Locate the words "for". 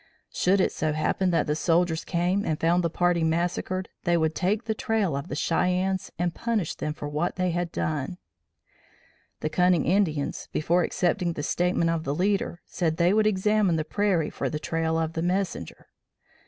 6.95-7.07, 14.31-14.49